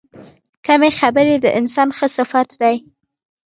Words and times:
کمې 0.65 0.91
خبرې، 0.99 1.35
د 1.39 1.45
انسان 1.59 1.89
ښه 1.97 2.07
صفت 2.17 2.49
دی. 2.61 2.75